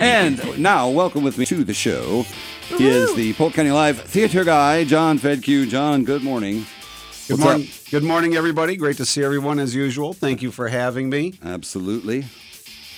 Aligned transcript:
And 0.00 0.60
now, 0.62 0.88
welcome 0.88 1.24
with 1.24 1.38
me 1.38 1.46
to 1.46 1.64
the 1.64 1.74
show 1.74 2.24
is 2.78 3.14
the 3.16 3.32
Polk 3.34 3.54
County 3.54 3.72
Live 3.72 4.00
theater 4.00 4.44
guy, 4.44 4.84
Jon 4.84 5.18
Fedkiw. 5.18 5.68
Jon, 5.68 6.04
good 6.04 6.22
morning. 6.22 6.66
Good 7.26 7.34
What's 7.38 7.42
morning. 7.42 7.62
up? 7.68 7.90
Good 7.90 8.04
morning, 8.04 8.36
everybody. 8.36 8.76
Great 8.76 8.96
to 8.98 9.04
see 9.04 9.24
everyone 9.24 9.58
as 9.58 9.74
usual. 9.74 10.12
Thank 10.12 10.40
you 10.40 10.52
for 10.52 10.68
having 10.68 11.10
me. 11.10 11.38
Absolutely. 11.44 12.26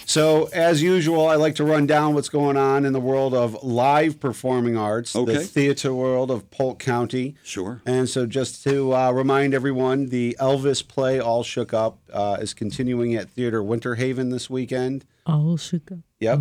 So, 0.05 0.47
as 0.53 0.83
usual, 0.83 1.27
I 1.29 1.37
like 1.37 1.55
to 1.55 1.65
run 1.65 1.87
down 1.87 2.15
what's 2.15 2.29
going 2.29 2.57
on 2.57 2.85
in 2.85 2.93
the 2.93 3.01
world 3.01 3.33
of 3.33 3.63
live 3.63 4.19
performing 4.21 4.77
arts, 4.77 5.15
Okay. 5.17 5.35
the 5.35 5.41
theater 5.41 5.95
world 5.95 6.31
of 6.31 6.51
Polk 6.51 6.81
County. 6.81 7.37
Sure. 7.45 7.81
And 7.87 8.09
so, 8.09 8.27
just 8.27 8.63
to 8.65 8.93
uh, 8.95 9.13
remind 9.13 9.55
everyone, 9.55 10.07
the 10.09 10.37
Elvis 10.41 10.87
play 10.87 11.19
All 11.21 11.45
Shook 11.45 11.73
Up 11.73 11.99
uh, 12.13 12.39
is 12.41 12.53
continuing 12.53 13.15
at 13.15 13.31
Theater 13.31 13.63
Winter 13.63 13.95
Haven 13.95 14.31
this 14.31 14.51
weekend. 14.51 15.07
All 15.31 15.57
shook 15.57 15.91
up. 15.93 15.99
Yep. 16.21 16.39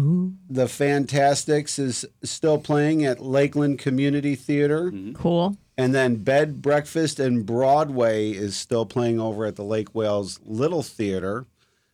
The 0.50 0.68
Fantasticks 0.68 1.80
is 1.80 2.06
still 2.24 2.58
playing 2.58 3.06
at 3.06 3.22
Lakeland 3.22 3.80
Community 3.80 4.36
Theater. 4.36 4.92
Cool. 5.14 5.58
And 5.78 5.96
then 5.96 6.18
Bed, 6.18 6.62
Breakfast, 6.62 7.20
and 7.20 7.46
Broadway 7.46 8.32
is 8.32 8.56
still 8.58 8.86
playing 8.86 9.20
over 9.20 9.46
at 9.46 9.56
the 9.56 9.64
Lake 9.64 9.96
Wales 9.96 10.40
Little 10.44 10.84
Theater. 10.84 11.46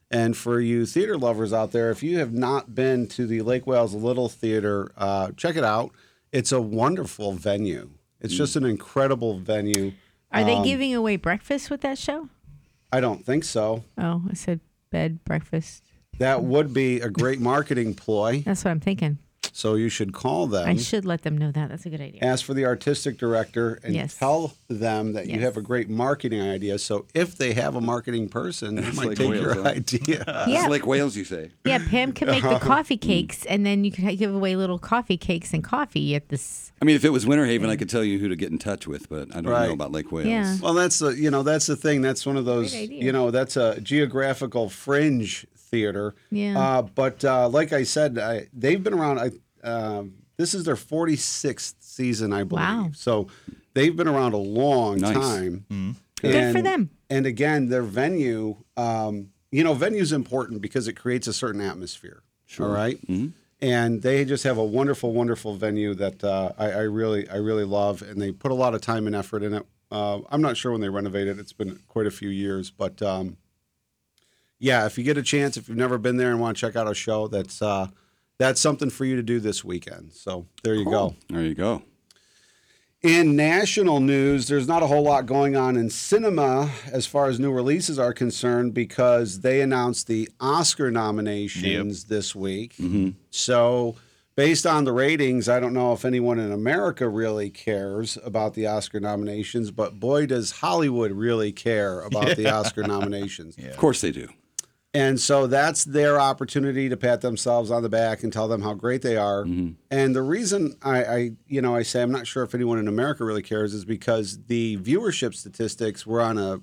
And 0.10 0.36
for 0.38 0.60
you 0.60 0.86
theater 0.86 1.18
lovers 1.18 1.52
out 1.54 1.72
there, 1.72 1.92
if 1.92 2.02
you 2.02 2.20
have 2.20 2.32
not 2.34 2.74
been 2.74 3.08
to 3.10 3.28
the 3.28 3.42
Lake 3.42 3.68
Wales 3.68 3.94
Little 3.94 4.30
Theater, 4.30 4.92
uh, 4.98 5.32
check 5.38 5.56
it 5.56 5.64
out. 5.64 5.92
It's 6.32 6.52
a 6.52 6.62
wonderful 6.62 7.34
venue. 7.34 7.90
It's 8.22 8.34
just 8.34 8.56
an 8.56 8.66
incredible 8.66 9.40
venue. 9.40 9.94
Are 10.32 10.42
Um, 10.42 10.48
they 10.48 10.64
giving 10.64 10.94
away 10.96 11.16
breakfast 11.18 11.70
with 11.70 11.82
that 11.82 11.98
show? 11.98 12.30
I 12.92 13.00
don't 13.00 13.26
think 13.26 13.44
so. 13.44 13.84
Oh, 13.98 14.24
I 14.30 14.34
said 14.34 14.62
bed, 14.90 15.24
breakfast. 15.26 15.84
That 16.20 16.44
would 16.44 16.74
be 16.74 17.02
a 17.02 17.10
great 17.10 17.40
marketing 17.40 17.94
ploy. 17.94 18.42
That's 18.46 18.64
what 18.64 18.72
I'm 18.72 18.80
thinking. 18.80 19.18
So 19.52 19.76
you 19.76 19.88
should 19.88 20.12
call 20.12 20.48
them. 20.48 20.68
I 20.68 20.76
should 20.76 21.06
let 21.06 21.22
them 21.22 21.38
know 21.38 21.50
that. 21.50 21.70
That's 21.70 21.86
a 21.86 21.90
good 21.90 22.02
idea. 22.02 22.20
ask 22.22 22.44
for 22.44 22.54
the 22.54 22.66
artistic 22.66 23.18
director 23.18 23.80
and 23.86 23.96
Yes. 23.96 24.18
tell 24.18 24.54
them 24.68 25.14
that 25.14 25.28
you 25.28 25.36
Yes. 25.36 25.44
have 25.44 25.56
a 25.56 25.62
great 25.62 25.88
marketing 25.90 26.42
idea. 26.42 26.78
So 26.78 27.06
if 27.14 27.38
they 27.38 27.54
have 27.54 27.74
a 27.74 27.80
marketing 27.80 28.28
person, 28.28 28.76
they 28.76 28.82
might 28.82 29.08
like 29.08 29.18
take 29.18 29.30
Wales, 29.30 29.42
your 29.42 29.64
huh? 29.64 29.70
idea. 29.70 30.24
Yeah. 30.48 30.60
It's 30.64 30.70
like 30.70 30.86
Wales, 30.86 31.16
you 31.16 31.24
say. 31.24 31.52
Yeah, 31.64 31.80
Pam 31.90 32.12
can 32.12 32.28
make 32.28 32.44
the 32.44 32.60
coffee 32.62 32.98
cakes, 32.98 33.46
and 33.46 33.66
then 33.66 33.86
you 33.86 33.92
can 33.94 34.14
give 34.18 34.36
away 34.36 34.58
little 34.58 34.78
coffee 34.80 35.16
cakes 35.18 35.54
and 35.54 35.64
coffee 35.64 36.16
at 36.16 36.28
this. 36.28 36.74
I 36.82 36.86
mean, 36.86 36.98
if 36.98 37.06
it 37.06 37.12
was 37.12 37.26
Winter 37.26 37.46
Haven, 37.46 37.70
I 37.70 37.78
could 37.78 37.90
tell 37.90 38.04
you 38.04 38.20
who 38.20 38.28
to 38.28 38.36
get 38.36 38.52
in 38.52 38.58
touch 38.60 38.88
with, 38.88 39.08
but 39.08 39.30
I 39.34 39.40
don't 39.40 39.46
Right. 39.54 39.68
know 39.68 39.74
about 39.74 39.94
Lake 39.94 40.12
Wales. 40.12 40.28
Yeah. 40.28 40.58
Well, 40.62 40.74
that's 40.74 41.00
the 41.00 41.12
you 41.12 41.32
know 41.32 41.44
that's 41.44 41.68
the 41.68 41.78
thing. 41.78 42.02
That's 42.02 42.26
one 42.26 42.36
of 42.36 42.44
those 42.44 42.76
idea. 42.76 43.02
you 43.02 43.14
know 43.14 43.32
that's 43.32 43.56
a 43.56 43.80
geographical 43.80 44.68
fringe 44.70 45.48
theater. 45.70 46.16
Yeah. 46.32 46.60
Uh, 46.60 46.82
but 46.84 47.24
uh, 47.26 47.50
like 47.50 47.74
I 47.74 47.84
said, 47.84 48.18
I, 48.20 48.48
they've 48.54 48.82
been 48.84 48.94
around. 48.94 49.20
I, 49.20 49.32
um 49.68 50.14
this 50.38 50.54
is 50.54 50.66
their 50.66 50.76
46th 50.76 51.76
season, 51.80 52.34
I 52.34 52.44
believe. 52.44 52.62
Wow. 52.66 52.90
So 52.94 53.28
they've 53.74 53.96
been 53.96 54.10
around 54.10 54.34
a 54.34 54.38
long 54.38 54.98
Nice. 54.98 55.14
time. 55.14 55.66
Good 56.22 56.54
for 56.54 56.62
them. 56.62 56.90
And 57.10 57.26
again, 57.26 57.70
their 57.70 57.84
venue, 57.84 58.58
um, 58.76 59.30
you 59.52 59.64
know, 59.64 59.74
venue's 59.74 60.12
important 60.12 60.62
because 60.62 60.90
it 60.90 60.94
creates 60.94 61.28
a 61.28 61.34
certain 61.34 61.62
atmosphere. 61.62 62.22
All 62.60 62.68
right? 62.68 63.00
And 63.62 64.02
they 64.02 64.26
just 64.26 64.44
have 64.44 64.58
a 64.58 64.64
wonderful, 64.64 65.14
wonderful 65.14 65.56
venue 65.56 65.94
that 65.96 66.22
uh, 66.22 66.52
I, 66.58 66.72
I 66.72 66.82
really, 66.82 67.30
I 67.30 67.38
really 67.38 67.64
love, 67.64 68.02
and 68.02 68.22
they 68.22 68.34
put 68.34 68.52
a 68.52 68.56
lot 68.56 68.76
of 68.76 68.82
time 68.82 69.08
and 69.08 69.16
effort 69.16 69.42
in 69.42 69.54
it. 69.54 69.66
Uh, 69.90 70.20
I'm 70.30 70.42
not 70.42 70.58
sure 70.58 70.74
when 70.74 70.82
they 70.82 70.90
renovated; 70.90 71.40
it's 71.40 71.54
been 71.54 71.80
quite 71.88 72.08
a 72.08 72.12
few 72.12 72.28
years, 72.30 72.72
but 72.72 73.02
um, 73.02 73.38
yeah, 74.60 74.86
if 74.86 74.98
you 74.98 75.04
get 75.04 75.18
a 75.18 75.24
chance, 75.24 75.58
if 75.58 75.68
you've 75.68 75.78
never 75.78 75.98
been 75.98 76.18
there 76.18 76.32
and 76.32 76.40
want 76.40 76.58
to 76.58 76.62
check 76.62 76.76
out 76.76 76.90
a 76.90 76.96
show, 76.96 77.28
that's 77.28 77.62
uh, 77.62 77.88
that's 78.38 78.60
something 78.60 78.90
for 78.90 79.06
you 79.06 79.16
to 79.16 79.24
do 79.24 79.40
this 79.40 79.64
weekend. 79.64 80.14
So 80.14 80.48
there 80.64 80.76
you 80.76 80.86
go. 80.86 81.16
There 81.30 81.44
you 81.44 81.56
go. 81.56 81.84
In 83.02 83.36
national 83.36 84.00
news, 84.00 84.48
there's 84.48 84.68
not 84.68 84.82
a 84.82 84.88
whole 84.88 85.04
lot 85.04 85.28
going 85.28 85.56
on 85.56 85.78
in 85.78 85.92
cinema 85.92 86.72
as 86.92 87.06
far 87.06 87.28
as 87.28 87.40
new 87.40 87.52
releases 87.52 88.00
are 88.00 88.14
concerned 88.14 88.74
because 88.74 89.42
they 89.42 89.62
announced 89.62 90.08
the 90.08 90.28
Oscar 90.40 90.90
nominations 90.90 92.06
this 92.06 92.36
week. 92.36 92.74
So, 93.30 93.96
based 94.36 94.66
on 94.66 94.86
the 94.86 94.92
ratings, 94.92 95.48
I 95.48 95.60
don't 95.60 95.74
know 95.74 95.94
if 95.94 96.04
anyone 96.04 96.40
in 96.40 96.52
America 96.52 97.08
really 97.08 97.52
cares 97.52 98.18
about 98.26 98.56
the 98.56 98.66
Oscar 98.66 99.00
nominations, 99.00 99.70
but 99.70 100.00
boy, 100.00 100.26
does 100.26 100.50
Hollywood 100.50 101.12
really 101.12 101.52
care 101.52 102.02
about 102.02 102.36
the 102.36 102.50
Oscar 102.52 102.82
nominations. 102.82 103.56
Of 103.58 103.78
course 103.78 104.02
they 104.02 104.12
do. 104.12 104.30
And 104.96 105.20
so 105.20 105.46
that's 105.46 105.84
their 105.84 106.20
opportunity 106.20 106.88
to 106.90 106.98
pat 106.98 107.22
themselves 107.22 107.70
on 107.70 107.84
the 107.84 107.90
back 107.90 108.24
and 108.24 108.32
tell 108.32 108.48
them 108.48 108.62
how 108.62 108.74
great 108.74 109.02
they 109.02 109.18
are. 109.18 109.44
And 109.92 110.16
the 110.16 110.22
reason 110.22 110.76
I, 110.82 111.04
I, 111.04 111.32
you 111.48 111.62
know, 111.62 111.76
I 111.76 111.84
say 111.84 112.02
I'm 112.02 112.12
not 112.12 112.26
sure 112.26 112.44
if 112.44 112.56
anyone 112.56 112.80
in 112.80 112.88
America 112.88 113.26
really 113.26 113.42
cares 113.42 113.74
is 113.74 113.84
because 113.86 114.40
the 114.48 114.78
viewership 114.78 115.34
statistics 115.36 116.08
were 116.08 116.22
on 116.22 116.38
a, 116.38 116.62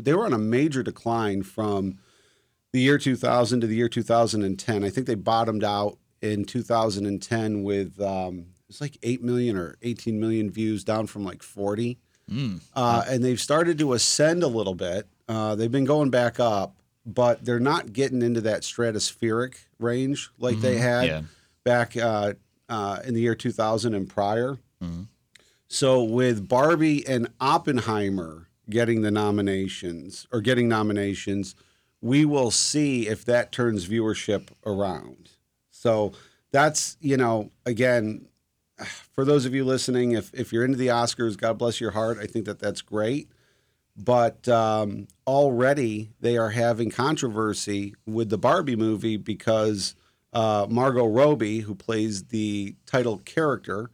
they 0.00 0.14
were 0.14 0.24
on 0.24 0.32
a 0.32 0.38
major 0.38 0.82
decline 0.82 1.42
from 1.42 1.98
the 2.72 2.80
year 2.80 2.98
2000 2.98 3.60
to 3.62 3.66
the 3.66 3.74
year 3.74 3.88
2010. 3.88 4.84
I 4.84 4.90
think 4.90 5.06
they 5.08 5.16
bottomed 5.16 5.64
out 5.64 5.98
in 6.22 6.44
2010 6.44 7.62
with 7.64 8.00
um, 8.00 8.46
it's 8.68 8.80
like 8.80 8.96
8 9.02 9.22
million 9.22 9.56
or 9.56 9.76
18 9.82 10.20
million 10.20 10.50
views, 10.50 10.84
down 10.84 11.08
from 11.08 11.24
like 11.24 11.42
40. 11.42 11.98
Uh, 12.76 13.02
and 13.08 13.24
they've 13.24 13.40
started 13.40 13.78
to 13.78 13.92
ascend 13.94 14.44
a 14.44 14.46
little 14.48 14.76
bit. 14.76 15.08
Uh, 15.28 15.56
they've 15.56 15.72
been 15.72 15.84
going 15.84 16.10
back 16.10 16.38
up, 16.38 16.76
but 17.06 17.44
they're 17.44 17.58
not 17.60 17.92
getting 17.92 18.22
into 18.22 18.40
that 18.42 18.62
stratospheric 18.62 19.54
range 19.78 20.30
like 20.38 20.60
they 20.60 20.76
had 20.76 21.06
Yeah. 21.06 21.22
back 21.64 21.96
uh, 21.96 22.34
uh, 22.68 23.00
in 23.04 23.14
the 23.14 23.20
year 23.20 23.34
2000 23.34 23.94
and 23.94 24.08
prior. 24.08 24.58
So 25.68 26.02
with 26.02 26.48
Barbie 26.48 27.06
and 27.06 27.28
Oppenheimer 27.40 28.48
getting 28.68 29.02
the 29.02 29.10
nominations 29.10 30.26
or 30.32 30.40
getting 30.40 30.68
nominations, 30.68 31.54
we 32.00 32.24
will 32.24 32.50
see 32.50 33.06
if 33.08 33.24
that 33.26 33.52
turns 33.52 33.86
viewership 33.86 34.48
around. 34.66 35.30
So 35.70 36.12
that's, 36.50 36.96
you 37.00 37.16
know, 37.16 37.50
again, 37.66 38.26
for 39.12 39.24
those 39.24 39.44
of 39.46 39.54
you 39.54 39.64
listening, 39.64 40.12
if, 40.12 40.32
if 40.34 40.52
you're 40.52 40.64
into 40.64 40.78
the 40.78 40.88
Oscars, 40.88 41.36
God 41.36 41.58
bless 41.58 41.80
your 41.80 41.92
heart. 41.92 42.18
I 42.18 42.26
think 42.26 42.46
that 42.46 42.58
that's 42.58 42.82
great. 42.82 43.28
But 44.04 44.48
um, 44.48 45.08
already 45.26 46.10
they 46.20 46.36
are 46.36 46.50
having 46.50 46.90
controversy 46.90 47.94
with 48.06 48.30
the 48.30 48.38
Barbie 48.38 48.76
movie 48.76 49.16
because 49.16 49.94
uh, 50.32 50.66
Margot 50.68 51.06
Robbie, 51.06 51.60
who 51.60 51.74
plays 51.74 52.24
the 52.24 52.74
title 52.86 53.18
character, 53.18 53.90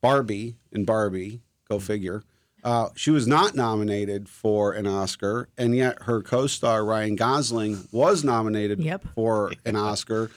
Barbie 0.00 0.56
in 0.72 0.84
Barbie, 0.84 1.42
go 1.68 1.78
figure, 1.78 2.22
uh, 2.62 2.88
she 2.94 3.10
was 3.10 3.26
not 3.26 3.54
nominated 3.54 4.28
for 4.28 4.72
an 4.72 4.86
Oscar, 4.86 5.48
and 5.56 5.74
yet 5.74 6.02
her 6.02 6.22
co-star 6.22 6.84
Ryan 6.84 7.16
Gosling 7.16 7.88
was 7.90 8.22
nominated 8.22 8.80
Yep. 8.80 9.04
for 9.14 9.52
an 9.64 9.76
Oscar, 9.76 10.30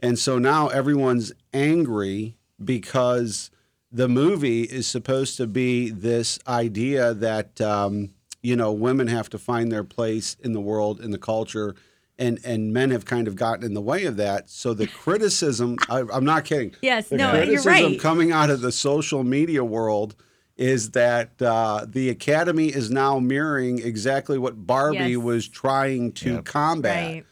and 0.00 0.18
so 0.18 0.38
now 0.38 0.68
everyone's 0.68 1.32
angry 1.54 2.36
because 2.62 3.50
the 3.92 4.08
movie 4.08 4.62
is 4.62 4.86
supposed 4.86 5.36
to 5.36 5.46
be 5.46 5.88
this 5.90 6.38
idea 6.48 7.14
that 7.14 7.60
um, 7.60 8.10
you 8.42 8.56
know 8.56 8.72
women 8.72 9.08
have 9.08 9.28
to 9.30 9.38
find 9.38 9.70
their 9.72 9.84
place 9.84 10.36
in 10.40 10.52
the 10.52 10.60
world 10.60 11.00
in 11.00 11.10
the 11.10 11.18
culture. 11.18 11.74
And, 12.20 12.40
and 12.44 12.72
men 12.72 12.90
have 12.90 13.04
kind 13.04 13.28
of 13.28 13.36
gotten 13.36 13.64
in 13.64 13.74
the 13.74 13.80
way 13.80 14.04
of 14.04 14.16
that. 14.16 14.50
So 14.50 14.74
the 14.74 14.88
criticism, 14.88 15.76
I, 15.88 16.00
I'm 16.12 16.24
not 16.24 16.44
kidding. 16.44 16.74
Yes, 16.82 17.10
the 17.10 17.16
no, 17.16 17.40
you're 17.44 17.62
right. 17.62 18.00
coming 18.00 18.32
out 18.32 18.50
of 18.50 18.60
the 18.60 18.72
social 18.72 19.22
media 19.22 19.62
world 19.62 20.16
is 20.56 20.90
that 20.90 21.40
uh, 21.40 21.86
the 21.88 22.08
Academy 22.10 22.70
is 22.70 22.90
now 22.90 23.20
mirroring 23.20 23.78
exactly 23.78 24.36
what 24.36 24.66
Barbie 24.66 24.96
Yes. 25.12 25.16
was 25.18 25.46
trying 25.46 26.10
to 26.14 26.32
Yep. 26.34 26.44
combat. 26.44 27.12
Right. 27.12 27.24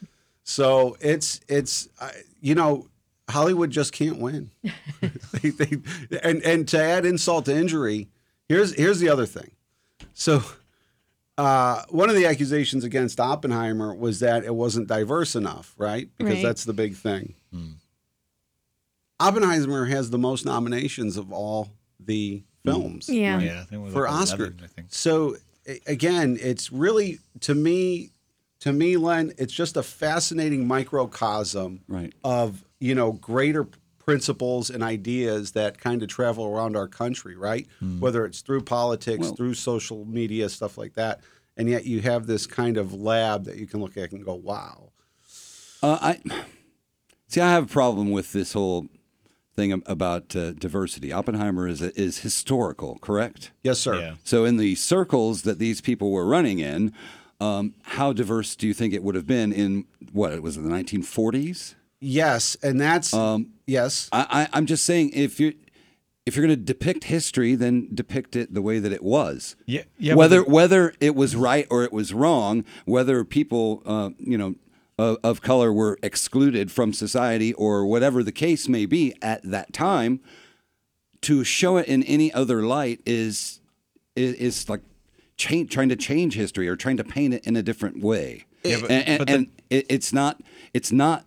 So 0.45 0.97
it's 1.01 1.41
it's 1.49 1.89
uh, 2.01 2.11
you 2.41 2.55
know 2.55 2.87
Hollywood 3.29 3.73
just 3.73 3.93
can't 3.93 4.19
win. 4.21 4.53
They- 5.33 5.51
they- 5.51 5.81
and 6.23 6.41
and 6.45 6.69
to 6.69 6.81
add 6.81 7.05
insult 7.05 7.47
to 7.47 7.57
injury, 7.57 8.07
here's 8.49 8.73
here's 8.75 9.01
the 9.01 9.09
other 9.09 9.27
thing. 9.27 9.51
So 10.15 10.45
uh, 11.39 11.83
one 11.91 12.09
of 12.09 12.17
the 12.17 12.27
accusations 12.27 12.83
against 12.85 13.21
Oppenheimer 13.21 13.95
was 13.95 14.21
that 14.21 14.45
it 14.45 14.55
wasn't 14.55 14.89
diverse 14.89 15.35
enough, 15.37 15.75
right? 15.77 16.09
Because 16.17 16.35
Right. 16.37 16.43
that's 16.43 16.65
the 16.65 16.73
big 16.73 16.95
thing. 16.97 17.35
Oppenheimer 19.19 19.87
has 19.87 20.11
the 20.11 20.19
most 20.19 20.45
nominations 20.45 21.17
of 21.17 21.33
all 21.33 21.71
the 21.99 22.43
films 22.65 23.09
Yeah. 23.09 23.41
Yeah, 23.41 23.53
I 23.61 23.65
think 23.65 23.73
it 23.73 23.85
was 23.85 23.93
for 23.93 24.03
like 24.03 24.13
Oscar. 24.13 24.45
11, 24.47 24.61
I 24.65 24.67
think. 24.67 24.89
So 24.91 25.37
again, 25.87 26.37
it's 26.41 26.71
really 26.73 27.21
to 27.41 27.55
me, 27.55 28.11
to 28.61 28.73
me, 28.73 28.97
Len, 28.97 29.33
it's 29.39 29.53
just 29.53 29.77
a 29.77 29.83
fascinating 29.83 30.67
microcosm 30.67 31.81
Right. 31.89 32.13
of 32.25 32.65
you 32.81 32.95
know 32.95 33.13
greater 33.13 33.67
principles 34.07 34.71
and 34.71 34.83
ideas 34.83 35.53
that 35.53 35.79
kind 35.79 36.01
of 36.03 36.09
travel 36.09 36.47
around 36.47 36.77
our 36.77 36.87
country, 36.89 37.37
right? 37.37 37.67
Whether 37.99 38.25
it's 38.25 38.41
through 38.41 38.63
politics, 38.63 39.19
Well- 39.27 39.35
through 39.35 39.55
social 39.55 40.05
media, 40.07 40.49
stuff 40.49 40.79
like 40.79 40.95
that, 40.95 41.21
and 41.57 41.69
yet 41.69 41.85
you 41.87 42.01
have 42.03 42.27
this 42.27 42.47
kind 42.47 42.77
of 42.77 42.95
lab 42.95 43.45
that 43.45 43.57
you 43.57 43.67
can 43.67 43.81
look 43.81 43.97
at 43.97 44.13
and 44.13 44.25
go, 44.25 44.35
"Wow." 44.35 44.93
Uh, 45.83 45.99
I 46.01 46.21
See, 47.29 47.41
I 47.41 47.51
have 47.51 47.65
a 47.65 47.67
problem 47.67 48.13
with 48.13 48.33
this 48.33 48.53
whole 48.53 48.87
thing 49.57 49.83
about 49.87 50.37
uh, 50.37 50.53
diversity. 50.53 51.13
Oppenheimer 51.13 51.67
is 51.67 51.83
is 51.83 52.19
historical, 52.21 52.99
correct? 53.01 53.51
Yes, 53.65 53.81
sir. 53.81 53.99
Yeah. 53.99 54.15
So, 54.23 54.45
in 54.45 54.57
the 54.59 54.77
circles 54.77 55.43
that 55.43 55.59
these 55.59 55.81
people 55.81 56.13
were 56.13 56.25
running 56.25 56.61
in, 56.61 56.93
um, 57.41 57.75
how 57.83 58.13
diverse 58.13 58.55
do 58.55 58.69
you 58.69 58.75
think 58.75 58.95
it 58.95 59.03
would 59.03 59.17
have 59.17 59.27
been 59.27 59.53
in 59.53 59.87
what 60.13 60.33
it 60.33 60.43
was 60.43 60.57
in 60.57 60.63
the 60.63 60.71
1940s? 60.71 61.75
Yes, 61.99 62.57
and 62.63 62.81
that's 62.81 63.13
Um, 63.13 63.49
yes. 63.67 64.09
I, 64.13 64.27
I, 64.53 64.59
I'm 64.59 64.67
just 64.67 64.85
saying, 64.85 65.11
if 65.15 65.39
you 65.41 65.55
if 66.25 66.35
you're 66.35 66.45
going 66.47 66.59
to 66.59 66.65
depict 66.65 67.05
history, 67.05 67.55
then 67.55 67.89
depict 67.95 68.35
it 68.35 68.53
the 68.53 68.61
way 68.63 68.81
that 68.81 68.93
it 68.93 69.03
was. 69.05 69.55
Yeah, 69.67 69.83
yeah, 69.99 70.15
whether 70.15 70.43
the- 70.43 70.51
whether 70.51 70.93
it 71.01 71.15
was 71.15 71.37
right 71.37 71.67
or 71.71 71.85
it 71.85 71.93
was 71.93 72.13
wrong, 72.13 72.65
whether 72.85 73.23
people, 73.25 73.83
uh, 73.87 74.11
you 74.19 74.37
know, 74.37 74.57
of, 74.99 75.19
of 75.23 75.41
color 75.41 75.73
were 75.73 75.99
excluded 76.03 76.73
from 76.73 76.93
society 76.93 77.53
or 77.55 77.87
whatever 77.87 78.23
the 78.25 78.33
case 78.33 78.69
may 78.69 78.87
be 78.87 79.15
at 79.23 79.41
that 79.45 79.73
time, 79.73 80.21
to 81.23 81.45
show 81.45 81.77
it 81.77 81.87
in 81.87 82.03
any 82.05 82.33
other 82.33 82.63
light 82.63 83.01
is 83.07 83.61
is, 84.17 84.35
is 84.35 84.69
like 84.69 84.81
change, 85.37 85.71
trying 85.71 85.91
to 85.91 85.97
change 85.97 86.35
history 86.35 86.67
or 86.67 86.75
trying 86.77 86.97
to 86.97 87.05
paint 87.05 87.35
it 87.35 87.47
in 87.47 87.55
a 87.57 87.63
different 87.63 88.03
way. 88.03 88.47
Yeah, 88.65 88.79
but- 88.81 88.91
and 88.91 89.09
and, 89.09 89.19
but 89.19 89.29
the- 89.29 89.35
and 89.35 89.47
it, 89.71 89.87
it's 89.89 90.13
not 90.13 90.41
it's 90.75 90.91
not. 90.91 91.25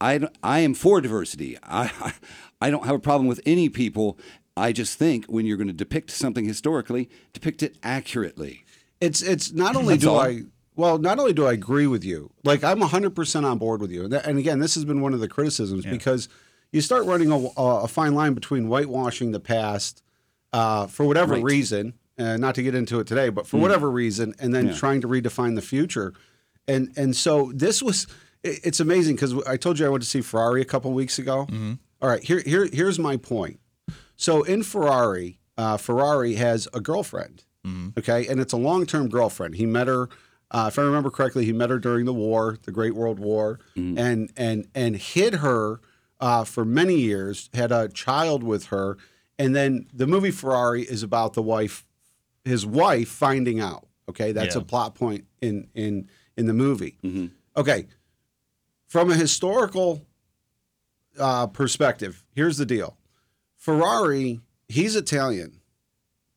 I 0.00 0.28
I 0.42 0.60
am 0.60 0.74
for 0.74 1.00
diversity. 1.00 1.56
I 1.62 2.12
I 2.60 2.70
don't 2.70 2.86
have 2.86 2.94
a 2.94 3.00
problem 3.00 3.26
with 3.28 3.40
any 3.46 3.68
people. 3.68 4.18
I 4.56 4.72
just 4.72 4.98
think 4.98 5.26
when 5.26 5.46
you're 5.46 5.56
going 5.56 5.68
to 5.68 5.72
depict 5.72 6.10
something 6.10 6.44
historically, 6.44 7.08
depict 7.32 7.62
it 7.62 7.76
accurately. 7.82 8.64
It's 9.00 9.22
it's 9.22 9.52
not 9.52 9.76
only 9.76 9.96
do 9.96 10.10
all. 10.10 10.20
I 10.20 10.42
well, 10.76 10.98
not 10.98 11.18
only 11.18 11.32
do 11.32 11.46
I 11.46 11.52
agree 11.52 11.86
with 11.86 12.04
you, 12.04 12.30
like 12.44 12.64
I'm 12.64 12.80
100% 12.80 13.44
on 13.44 13.58
board 13.58 13.82
with 13.82 13.90
you. 13.90 14.04
And, 14.04 14.12
that- 14.12 14.26
and 14.26 14.38
again, 14.38 14.60
this 14.60 14.74
has 14.76 14.84
been 14.84 15.00
one 15.02 15.12
of 15.12 15.20
the 15.20 15.28
criticisms 15.28 15.84
because 15.84 16.28
you 16.72 16.80
start 16.80 17.04
running 17.04 17.30
a, 17.30 17.36
a 17.56 17.88
fine 17.88 18.14
line 18.14 18.32
between 18.32 18.66
whitewashing 18.68 19.32
the 19.32 19.40
past 19.40 20.02
uh, 20.54 20.86
for 20.86 21.04
whatever 21.04 21.34
Right. 21.34 21.42
reason, 21.42 21.94
uh, 22.18 22.36
not 22.38 22.54
to 22.54 22.62
get 22.62 22.74
into 22.74 22.98
it 23.00 23.06
today, 23.06 23.28
but 23.28 23.46
for 23.46 23.58
whatever 23.58 23.90
reason, 23.90 24.32
and 24.38 24.54
then 24.54 24.68
Yeah. 24.68 24.74
trying 24.74 25.00
to 25.02 25.08
redefine 25.08 25.54
the 25.54 25.62
future. 25.62 26.14
And 26.66 26.92
and 26.96 27.14
so 27.14 27.52
this 27.54 27.82
was 27.82 28.06
it's 28.42 28.80
amazing 28.80 29.16
because 29.16 29.34
I 29.46 29.56
told 29.56 29.78
you 29.78 29.86
I 29.86 29.88
went 29.88 30.02
to 30.02 30.08
see 30.08 30.20
Ferrari 30.20 30.60
a 30.62 30.64
couple 30.64 30.92
weeks 30.92 31.18
ago. 31.18 31.46
All 32.02 32.08
right, 32.08 32.22
here 32.22 32.40
here 32.44 32.68
here's 32.72 32.98
my 32.98 33.16
point. 33.16 33.60
So 34.16 34.42
in 34.42 34.62
Ferrari, 34.62 35.38
uh, 35.58 35.76
Ferrari 35.76 36.34
has 36.34 36.68
a 36.72 36.80
girlfriend. 36.80 37.44
Okay, 37.98 38.26
and 38.26 38.40
it's 38.40 38.54
a 38.54 38.56
long-term 38.56 39.10
girlfriend. 39.10 39.56
He 39.56 39.66
met 39.66 39.86
her, 39.86 40.08
uh, 40.50 40.66
if 40.72 40.78
I 40.78 40.82
remember 40.82 41.10
correctly, 41.10 41.44
he 41.44 41.52
met 41.52 41.68
her 41.68 41.78
during 41.78 42.06
the 42.06 42.14
war, 42.14 42.56
the 42.64 42.72
Great 42.72 42.94
World 42.94 43.18
War, 43.18 43.60
and 43.76 44.32
and 44.36 44.66
and 44.74 44.96
hid 44.96 45.34
her 45.34 45.80
uh, 46.20 46.44
for 46.44 46.64
many 46.64 46.96
years. 46.96 47.50
Had 47.52 47.70
a 47.70 47.88
child 47.88 48.42
with 48.42 48.66
her, 48.66 48.96
and 49.38 49.54
then 49.54 49.86
the 49.92 50.06
movie 50.06 50.30
Ferrari 50.30 50.82
is 50.84 51.02
about 51.02 51.34
the 51.34 51.42
wife, 51.42 51.84
his 52.46 52.64
wife 52.64 53.08
finding 53.10 53.60
out. 53.60 53.86
Okay, 54.08 54.32
that's 54.32 54.54
Yeah. 54.54 54.62
a 54.62 54.64
plot 54.64 54.94
point 54.94 55.26
in 55.42 55.68
in 55.74 56.08
in 56.38 56.46
the 56.46 56.54
movie. 56.54 56.96
Okay, 57.58 57.86
from 58.90 59.08
a 59.08 59.14
historical 59.14 60.04
uh, 61.16 61.46
perspective, 61.46 62.24
here's 62.34 62.58
the 62.58 62.66
deal: 62.66 62.98
Ferrari, 63.56 64.40
he's 64.68 64.96
Italian. 64.96 65.60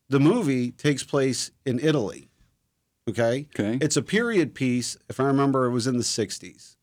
The 0.08 0.20
movie 0.20 0.70
takes 0.70 1.02
place 1.02 1.50
in 1.66 1.80
Italy. 1.80 2.28
Okay. 3.10 3.48
Okay. 3.58 3.78
It's 3.82 3.96
a 3.96 4.02
period 4.02 4.54
piece. 4.54 4.96
If 5.08 5.18
I 5.18 5.24
remember, 5.24 5.66
it 5.66 5.72
was 5.72 5.88
in 5.88 5.98
the 5.98 6.04
'60s. 6.04 6.76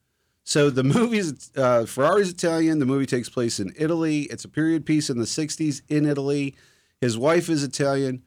So 0.44 0.69
the 0.69 0.83
movie's 0.83 1.50
uh, 1.56 1.85
Ferrari's 1.85 2.29
Italian. 2.29 2.79
The 2.79 2.85
movie 2.85 3.06
takes 3.06 3.29
place 3.29 3.59
in 3.59 3.73
Italy. 3.77 4.23
It's 4.23 4.44
a 4.44 4.50
period 4.50 4.85
piece 4.85 5.09
in 5.09 5.19
the 5.19 5.25
'60s 5.25 5.81
in 5.88 6.06
Italy. 6.06 6.53
His 7.00 7.18
wife 7.18 7.50
is 7.50 7.63
Italian, 7.63 8.23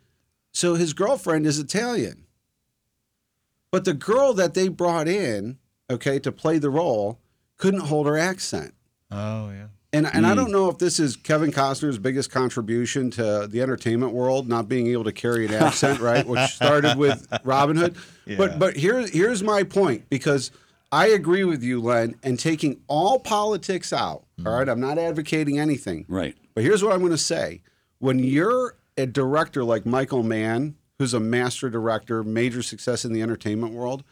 so 0.50 0.76
his 0.76 0.94
girlfriend 0.94 1.46
is 1.46 1.58
Italian. 1.58 2.24
But 3.70 3.84
the 3.84 3.94
girl 3.94 4.32
that 4.32 4.54
they 4.54 4.68
brought 4.68 5.08
in, 5.08 5.58
okay, 5.90 6.18
to 6.20 6.32
play 6.32 6.58
the 6.58 6.70
role, 6.70 7.20
couldn't 7.56 7.80
hold 7.80 8.06
her 8.06 8.16
accent. 8.16 8.74
Oh 9.10 9.50
yeah. 9.50 9.66
And 9.92 10.08
and 10.12 10.26
I 10.26 10.30
hmm. 10.30 10.36
don't 10.36 10.50
know 10.50 10.68
if 10.68 10.78
this 10.78 10.98
is 10.98 11.14
Kevin 11.14 11.52
Costner's 11.52 11.98
biggest 11.98 12.30
contribution 12.30 13.10
to 13.12 13.46
the 13.48 13.62
entertainment 13.62 14.12
world, 14.12 14.48
not 14.48 14.68
being 14.68 14.88
able 14.88 15.04
to 15.04 15.12
carry 15.12 15.46
an 15.46 15.54
accent, 15.54 16.00
right? 16.00 16.26
Which 16.26 16.40
started 16.50 16.98
with 16.98 17.26
Robin 17.44 17.76
Hood. 17.76 17.96
Yeah. 18.26 18.36
But 18.36 18.58
but 18.58 18.76
here's 18.76 19.10
here's 19.10 19.42
my 19.42 19.62
point 19.62 20.10
because 20.10 20.50
I 20.90 21.08
agree 21.08 21.44
with 21.44 21.62
you, 21.62 21.80
Len, 21.80 22.16
and 22.24 22.38
taking 22.38 22.80
all 22.88 23.20
politics 23.20 23.92
out. 23.92 24.24
Hmm. 24.38 24.48
all 24.48 24.58
right, 24.58 24.68
I'm 24.68 24.80
not 24.80 24.98
advocating 24.98 25.60
anything. 25.60 26.06
Right. 26.08 26.36
But 26.54 26.64
here's 26.64 26.82
what 26.82 26.92
I'm 26.92 27.00
going 27.00 27.12
to 27.12 27.18
say: 27.18 27.62
when 28.00 28.18
you're 28.18 28.76
a 28.96 29.06
director 29.06 29.62
like 29.62 29.86
Michael 29.86 30.24
Mann, 30.24 30.74
who's 30.98 31.14
a 31.14 31.20
master 31.20 31.70
director, 31.70 32.24
major 32.24 32.62
success 32.62 33.04
in 33.04 33.12
the 33.12 33.22
entertainment 33.22 33.72
world, 33.72 34.02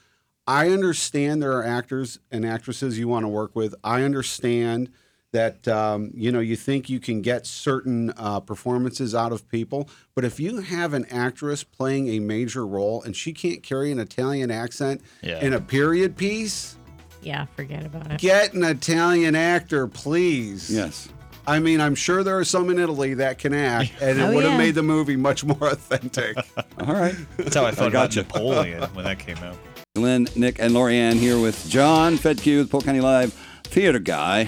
I 0.46 0.70
understand 0.70 1.42
there 1.42 1.52
are 1.52 1.64
actors 1.64 2.18
and 2.30 2.44
actresses 2.44 2.98
you 2.98 3.06
want 3.08 3.24
to 3.24 3.28
work 3.28 3.54
with. 3.54 3.74
I 3.84 4.02
understand 4.02 4.90
that 5.30 5.66
um, 5.66 6.10
you 6.14 6.30
know 6.30 6.40
you 6.40 6.56
think 6.56 6.90
you 6.90 7.00
can 7.00 7.22
get 7.22 7.46
certain 7.46 8.12
uh, 8.16 8.40
performances 8.40 9.14
out 9.14 9.32
of 9.32 9.48
people, 9.48 9.88
but 10.14 10.24
if 10.24 10.38
you 10.40 10.60
have 10.60 10.92
an 10.94 11.06
actress 11.06 11.64
playing 11.64 12.08
a 12.08 12.18
major 12.18 12.66
role 12.66 13.02
and 13.02 13.16
she 13.16 13.32
can't 13.32 13.62
carry 13.62 13.90
an 13.92 13.98
Italian 13.98 14.50
accent 14.50 15.00
Yeah. 15.22 15.40
in 15.40 15.54
a 15.54 15.60
period 15.60 16.16
piece, 16.16 16.76
Yeah, 17.22 17.46
forget 17.56 17.86
about 17.86 18.10
it. 18.12 18.18
get 18.20 18.52
an 18.52 18.62
Italian 18.64 19.34
actor, 19.34 19.86
please. 19.86 20.68
Yes. 20.70 21.08
I 21.46 21.58
mean, 21.60 21.80
I'm 21.80 21.94
sure 21.94 22.22
there 22.22 22.38
are 22.38 22.44
some 22.44 22.68
in 22.70 22.78
Italy 22.78 23.14
that 23.14 23.38
can 23.38 23.54
act, 23.54 23.92
and 24.02 24.18
it 24.18 24.22
Oh, 24.22 24.34
would 24.34 24.44
have 24.44 24.52
yeah. 24.52 24.58
made 24.58 24.74
the 24.74 24.82
movie 24.82 25.16
much 25.16 25.44
more 25.44 25.56
authentic. 25.70 26.36
All 26.78 26.92
right. 26.94 27.16
That's 27.38 27.54
how 27.56 27.64
I 27.64 27.70
felt 27.72 27.88
about 27.88 28.10
gotcha. 28.10 28.22
Napoleon 28.22 28.82
when 28.94 29.04
that 29.06 29.18
came 29.18 29.38
out. 29.38 29.56
Lynn, 29.94 30.26
Nick, 30.34 30.58
and 30.58 30.72
Lorianne 30.72 31.16
here 31.16 31.38
with 31.38 31.68
Jon 31.68 32.14
Fedkiw, 32.14 32.62
the 32.62 32.66
Polk 32.66 32.84
County 32.84 33.02
Live 33.02 33.34
theater 33.64 33.98
guy. 33.98 34.46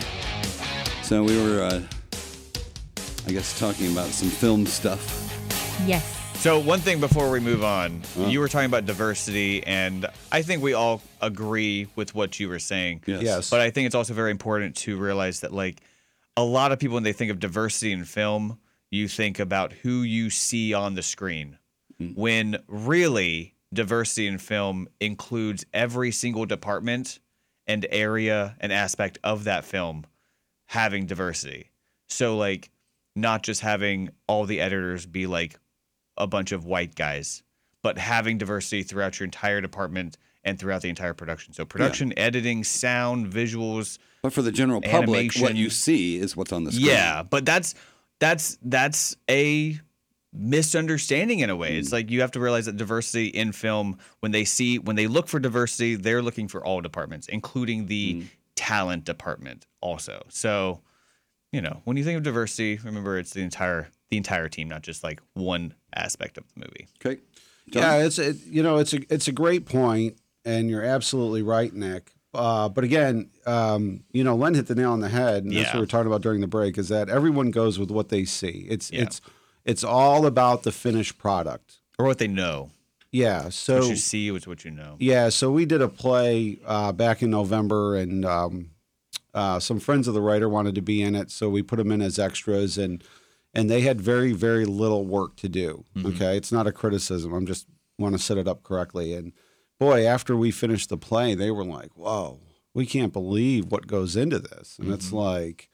So 1.03 1.23
we 1.23 1.37
were, 1.37 1.63
uh, 1.63 1.83
I 3.27 3.31
guess, 3.31 3.59
talking 3.59 3.93
about 3.93 4.07
some 4.07 4.31
film 4.31 4.65
stuff. 4.65 5.03
Yes. 5.87 6.03
So 6.37 6.59
one 6.59 6.81
thing 6.81 6.99
before 6.99 7.31
we 7.31 7.41
move 7.41 7.63
on, 7.63 8.01
you 8.17 8.41
were 8.41 8.49
talking 8.49 8.71
about 8.71 8.87
diversity, 8.87 9.63
and 9.67 10.07
I 10.33 10.41
think 10.41 10.63
we 10.63 10.73
all 10.73 11.03
agree 11.21 11.89
with 11.95 12.15
what 12.15 12.41
you 12.41 12.49
were 12.49 12.59
saying. 12.59 13.03
Yes. 13.05 13.23
Yes. 13.23 13.51
But 13.51 13.61
I 13.61 13.69
think 13.69 13.85
it's 13.85 13.95
also 13.95 14.15
very 14.15 14.31
important 14.31 14.77
to 14.77 14.97
realize 14.97 15.41
that 15.41 15.53
like 15.53 15.83
a 16.39 16.43
lot 16.43 16.73
of 16.73 16.79
people 16.79 16.95
when 16.95 17.03
they 17.03 17.13
think 17.13 17.31
of 17.31 17.39
diversity 17.39 17.93
in 17.93 18.07
film, 18.07 18.59
you 18.91 19.09
think 19.09 19.39
about 19.39 19.75
who 19.75 20.01
you 20.01 20.31
see 20.31 20.73
on 20.73 20.95
the 20.95 21.03
screen. 21.03 21.59
When 22.15 22.59
really 22.67 23.54
diversity 23.75 24.27
in 24.27 24.39
film 24.39 24.89
includes 25.01 25.67
every 25.73 26.11
single 26.11 26.47
department 26.47 27.19
and 27.67 27.87
area 27.91 28.57
and 28.61 28.73
aspect 28.73 29.19
of 29.25 29.45
that 29.45 29.65
film 29.65 30.05
having 30.67 31.07
diversity. 31.07 31.71
So 32.09 32.37
like 32.37 32.71
not 33.17 33.43
just 33.43 33.61
having 33.61 34.11
all 34.27 34.45
the 34.45 34.61
editors 34.61 35.07
be 35.07 35.27
like 35.27 35.59
a 36.17 36.27
bunch 36.27 36.53
of 36.53 36.65
white 36.65 36.95
guys, 36.95 37.43
but 37.83 37.99
having 37.99 38.39
diversity 38.39 38.83
throughout 38.83 39.19
your 39.19 39.25
entire 39.25 39.61
department 39.61 40.17
and 40.45 40.59
throughout 40.59 40.83
the 40.83 40.89
entire 40.89 41.15
production. 41.15 41.55
So 41.55 41.65
production, 41.65 42.17
editing, 42.19 42.65
sound, 42.65 43.33
visuals. 43.33 43.99
But 44.23 44.33
for 44.33 44.43
the 44.43 44.53
general 44.53 44.81
public, 44.81 45.35
what 45.37 45.55
you 45.55 45.71
see 45.71 46.19
is 46.19 46.37
what's 46.37 46.53
on 46.53 46.65
the 46.65 46.73
screen. 46.73 46.89
Yeah, 46.89 47.23
but 47.23 47.45
that's 47.45 47.75
that's 48.21 48.59
that's 48.63 49.17
a 49.31 49.79
misunderstanding 50.35 51.39
in 51.41 51.49
a 51.51 51.57
way. 51.57 51.77
It's 51.79 51.93
like 51.93 52.11
you 52.11 52.21
have 52.21 52.33
to 52.33 52.41
realize 52.41 52.67
that 52.67 52.77
diversity 52.77 53.29
in 53.29 53.53
film 53.53 53.99
when 54.21 54.33
they 54.33 54.45
see 54.45 54.79
when 54.79 54.97
they 54.97 55.07
look 55.07 55.29
for 55.29 55.39
diversity, 55.39 55.95
they're 55.95 56.23
looking 56.23 56.49
for 56.49 56.65
all 56.65 56.81
departments, 56.81 57.29
including 57.29 57.87
the 57.87 58.25
talent 58.57 59.05
department 59.05 59.67
also. 59.81 60.25
So, 60.29 60.81
you 61.53 61.61
know, 61.61 61.81
when 61.85 61.97
you 61.97 62.05
think 62.05 62.17
of 62.17 62.25
diversity, 62.25 62.79
remember 62.85 63.19
it's 63.19 63.33
the 63.33 63.43
entire 63.43 63.89
the 64.11 64.17
entire 64.17 64.49
team, 64.49 64.69
not 64.69 64.83
just 64.83 65.05
like 65.05 65.21
one 65.35 65.75
aspect 65.95 66.37
of 66.37 66.45
the 66.55 66.61
movie. 66.61 66.89
Okay. 67.05 67.21
Jon? 67.71 67.83
Yeah, 67.83 68.05
it's 68.05 68.19
it, 68.19 68.37
you 68.47 68.63
know 68.63 68.79
it's 68.79 68.93
a 68.93 69.01
it's 69.13 69.29
a 69.29 69.33
great 69.33 69.67
point, 69.67 70.19
and 70.45 70.69
you're 70.69 70.85
absolutely 70.85 71.43
right, 71.43 71.73
Nick. 71.73 72.11
Uh, 72.35 72.69
but 72.69 72.83
again, 72.83 73.31
um, 73.47 74.03
you 74.11 74.25
know, 74.25 74.35
Len 74.35 74.55
hit 74.55 74.67
the 74.67 74.75
nail 74.75 74.91
on 74.91 74.99
the 74.99 75.09
head, 75.09 75.45
and 75.45 75.53
that's 75.57 75.69
what 75.69 75.75
we 75.75 75.81
were 75.81 75.87
talking 75.87 76.09
about 76.09 76.21
during 76.21 76.41
the 76.41 76.49
break. 76.49 76.77
Is 76.77 76.89
that 76.89 77.09
everyone 77.09 77.53
goes 77.53 77.79
with 77.79 77.93
what 77.93 78.09
they 78.09 78.25
see? 78.25 78.67
It's 78.69 78.91
Yeah. 78.91 79.03
it's 79.03 79.21
it's 79.65 79.85
all 79.85 80.27
about 80.27 80.63
the 80.63 80.73
finished 80.73 81.19
product. 81.19 81.79
Or 81.99 82.07
what 82.07 82.19
they 82.19 82.27
know. 82.29 82.71
Yeah. 83.11 83.49
So 83.51 83.79
What 83.79 83.89
you 83.91 83.97
see 83.97 84.29
is 84.35 84.47
what 84.47 84.65
you 84.65 84.71
know. 84.73 84.97
Yeah, 84.99 85.29
so 85.29 85.51
we 85.53 85.65
did 85.65 85.81
a 85.81 85.89
play 85.89 86.59
uh, 86.67 86.91
back 86.93 87.23
in 87.23 87.31
November, 87.31 87.97
and 87.97 88.25
um, 88.25 88.71
uh, 89.33 89.61
some 89.61 89.79
friends 89.79 90.09
of 90.09 90.15
the 90.15 90.21
writer 90.21 90.49
wanted 90.49 90.75
to 90.75 90.83
be 90.83 91.01
in 91.03 91.15
it, 91.15 91.31
so 91.31 91.49
we 91.49 91.63
put 91.63 91.77
them 91.77 91.93
in 91.93 92.03
as 92.03 92.19
extras, 92.19 92.77
and 92.79 93.03
and 93.57 93.71
they 93.71 93.83
had 93.83 94.01
very 94.01 94.33
very 94.33 94.65
little 94.65 95.05
work 95.05 95.37
to 95.37 95.49
do. 95.49 95.85
Okay, 96.05 96.37
it's 96.37 96.51
not 96.51 96.67
a 96.67 96.73
criticism. 96.73 97.33
I'm 97.33 97.47
just 97.47 97.67
want 97.99 98.17
to 98.17 98.19
set 98.19 98.37
it 98.37 98.49
up 98.49 98.65
correctly. 98.65 99.15
And 99.15 99.33
boy, 99.79 100.05
after 100.05 100.37
we 100.37 100.51
finished 100.51 100.89
the 100.89 100.97
play, 100.97 101.37
they 101.37 101.53
were 101.53 101.65
like, 101.65 101.91
"Whoa, 101.95 102.41
we 102.75 102.85
can't 102.85 103.13
believe 103.13 103.71
what 103.71 103.87
goes 103.87 104.17
into 104.17 104.41
this. 104.41 104.77
And 104.81 104.93
it's 104.93 105.07
Mm-hmm. 105.07 105.17
like, 105.17 105.69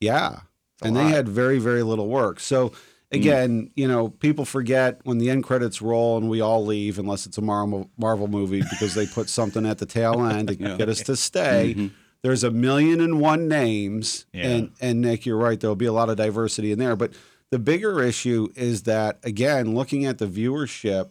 yeah. 0.00 0.40
And 0.80 0.96
they 0.96 1.08
had 1.08 1.28
very, 1.28 1.58
very 1.58 1.82
little 1.82 2.08
work. 2.08 2.40
So 2.40 2.72
again, 3.12 3.70
you 3.74 3.88
know, 3.88 4.08
people 4.08 4.44
forget 4.44 5.00
when 5.04 5.18
the 5.18 5.30
end 5.30 5.44
credits 5.44 5.80
roll 5.80 6.16
and 6.18 6.28
we 6.28 6.40
all 6.40 6.64
leave, 6.64 6.98
unless 6.98 7.26
it's 7.26 7.38
a 7.38 7.42
Marvel, 7.42 7.90
Marvel 7.96 8.28
movie, 8.28 8.62
because 8.70 8.94
they 8.94 9.06
put 9.06 9.28
something 9.28 9.64
at 9.66 9.78
the 9.78 9.86
tail 9.86 10.22
end 10.24 10.48
to 10.48 10.54
get 10.54 10.88
us 10.88 11.02
to 11.02 11.16
stay. 11.16 11.74
Mm-hmm. 11.76 11.94
There's 12.22 12.42
a 12.44 12.50
million 12.50 13.00
and 13.00 13.20
one 13.20 13.46
names, 13.48 14.26
Yeah. 14.32 14.48
and 14.48 14.72
and 14.80 15.00
Nick, 15.00 15.24
you're 15.24 15.36
right. 15.36 15.58
There'll 15.58 15.76
be 15.76 15.86
a 15.86 15.92
lot 15.92 16.10
of 16.10 16.16
diversity 16.16 16.72
in 16.72 16.78
there, 16.78 16.96
but 16.96 17.12
the 17.50 17.58
bigger 17.60 18.02
issue 18.02 18.48
is 18.56 18.82
that 18.82 19.18
again, 19.22 19.74
looking 19.74 20.04
at 20.04 20.18
the 20.18 20.26
viewership, 20.26 21.10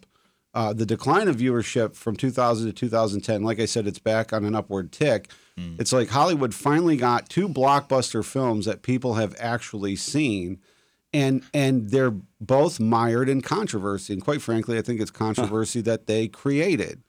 uh, 0.54 0.74
the 0.74 0.86
decline 0.86 1.28
of 1.30 1.38
viewership 1.38 1.96
from 1.96 2.16
2000 2.18 2.68
to 2.68 2.74
2010. 2.74 3.42
Like 3.44 3.60
I 3.60 3.66
said, 3.66 3.88
it's 3.88 4.00
back 4.00 4.34
on 4.34 4.44
an 4.44 4.54
upward 4.54 4.92
tick. 4.92 5.30
It's 5.80 5.92
like 5.92 6.10
Hollywood 6.10 6.54
finally 6.54 6.98
got 6.98 7.30
two 7.30 7.50
blockbuster 7.50 8.24
films 8.24 8.66
that 8.66 8.84
people 8.84 9.16
have 9.16 9.36
actually 9.40 9.96
seen, 9.96 10.60
and 11.14 11.44
and 11.54 11.90
they're 11.90 12.14
both 12.42 12.80
mired 12.80 13.30
in 13.30 13.42
controversy. 13.42 14.14
And 14.14 14.22
quite 14.22 14.42
frankly, 14.42 14.78
I 14.78 14.82
think 14.82 15.00
it's 15.02 15.12
controversy 15.12 15.82
that 15.82 16.08
they 16.08 16.28
created. 16.28 17.04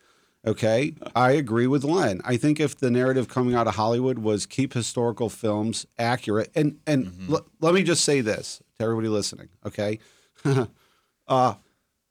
Okay, 0.46 0.94
I 1.16 1.32
agree 1.32 1.66
with 1.66 1.82
Len. 1.84 2.20
I 2.24 2.36
think 2.36 2.60
if 2.60 2.78
the 2.78 2.90
narrative 2.90 3.28
coming 3.28 3.54
out 3.54 3.66
of 3.66 3.74
Hollywood 3.74 4.20
was 4.20 4.46
keep 4.46 4.72
historical 4.72 5.28
films 5.28 5.84
accurate, 5.98 6.50
and 6.54 6.78
and 6.86 7.12
l- 7.28 7.46
let 7.60 7.74
me 7.74 7.82
just 7.82 8.04
say 8.04 8.20
this 8.20 8.62
to 8.78 8.84
everybody 8.84 9.08
listening. 9.08 9.48
Okay, 9.66 9.98
uh, 11.28 11.54